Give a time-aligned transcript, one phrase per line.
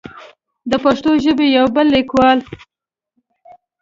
[0.69, 2.39] د پښتو ژبې يو بل ليکوال